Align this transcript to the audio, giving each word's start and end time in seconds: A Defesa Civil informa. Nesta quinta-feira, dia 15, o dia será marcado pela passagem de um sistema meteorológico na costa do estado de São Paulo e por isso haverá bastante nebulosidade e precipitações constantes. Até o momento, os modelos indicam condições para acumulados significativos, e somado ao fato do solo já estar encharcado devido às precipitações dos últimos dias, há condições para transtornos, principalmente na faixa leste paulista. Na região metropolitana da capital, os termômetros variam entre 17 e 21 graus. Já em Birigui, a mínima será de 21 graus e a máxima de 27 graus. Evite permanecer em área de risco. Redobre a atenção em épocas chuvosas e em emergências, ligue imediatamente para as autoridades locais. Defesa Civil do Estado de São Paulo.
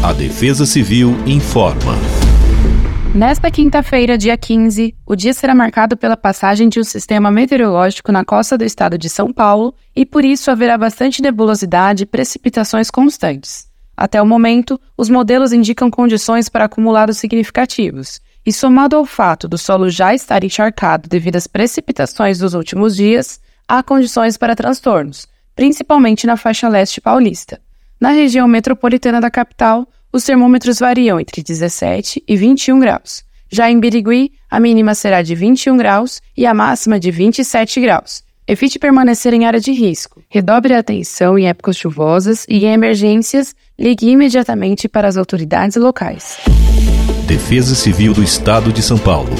A 0.00 0.12
Defesa 0.12 0.64
Civil 0.64 1.16
informa. 1.26 1.96
Nesta 3.12 3.50
quinta-feira, 3.50 4.16
dia 4.16 4.38
15, 4.38 4.94
o 5.04 5.16
dia 5.16 5.34
será 5.34 5.56
marcado 5.56 5.96
pela 5.96 6.16
passagem 6.16 6.68
de 6.68 6.78
um 6.78 6.84
sistema 6.84 7.32
meteorológico 7.32 8.12
na 8.12 8.24
costa 8.24 8.56
do 8.56 8.62
estado 8.62 8.96
de 8.96 9.08
São 9.08 9.32
Paulo 9.32 9.74
e 9.96 10.06
por 10.06 10.24
isso 10.24 10.52
haverá 10.52 10.78
bastante 10.78 11.20
nebulosidade 11.20 12.04
e 12.04 12.06
precipitações 12.06 12.92
constantes. 12.92 13.66
Até 13.96 14.22
o 14.22 14.26
momento, 14.26 14.80
os 14.96 15.10
modelos 15.10 15.52
indicam 15.52 15.90
condições 15.90 16.48
para 16.48 16.66
acumulados 16.66 17.18
significativos, 17.18 18.20
e 18.46 18.52
somado 18.52 18.94
ao 18.94 19.04
fato 19.04 19.48
do 19.48 19.58
solo 19.58 19.90
já 19.90 20.14
estar 20.14 20.44
encharcado 20.44 21.08
devido 21.08 21.34
às 21.34 21.48
precipitações 21.48 22.38
dos 22.38 22.54
últimos 22.54 22.94
dias, 22.94 23.40
há 23.66 23.82
condições 23.82 24.36
para 24.36 24.54
transtornos, 24.54 25.26
principalmente 25.56 26.24
na 26.24 26.36
faixa 26.36 26.68
leste 26.68 27.00
paulista. 27.00 27.60
Na 28.00 28.10
região 28.10 28.46
metropolitana 28.46 29.20
da 29.20 29.30
capital, 29.30 29.86
os 30.12 30.22
termômetros 30.22 30.78
variam 30.78 31.18
entre 31.18 31.42
17 31.42 32.22
e 32.26 32.36
21 32.36 32.78
graus. 32.78 33.24
Já 33.50 33.70
em 33.70 33.80
Birigui, 33.80 34.32
a 34.48 34.60
mínima 34.60 34.94
será 34.94 35.20
de 35.20 35.34
21 35.34 35.76
graus 35.76 36.20
e 36.36 36.46
a 36.46 36.54
máxima 36.54 37.00
de 37.00 37.10
27 37.10 37.80
graus. 37.80 38.22
Evite 38.46 38.78
permanecer 38.78 39.34
em 39.34 39.46
área 39.46 39.60
de 39.60 39.72
risco. 39.72 40.22
Redobre 40.30 40.74
a 40.74 40.78
atenção 40.78 41.38
em 41.38 41.48
épocas 41.48 41.76
chuvosas 41.76 42.46
e 42.48 42.64
em 42.64 42.72
emergências, 42.72 43.54
ligue 43.78 44.08
imediatamente 44.08 44.88
para 44.88 45.08
as 45.08 45.16
autoridades 45.16 45.76
locais. 45.76 46.38
Defesa 47.26 47.74
Civil 47.74 48.14
do 48.14 48.22
Estado 48.22 48.72
de 48.72 48.80
São 48.80 48.96
Paulo. 48.96 49.34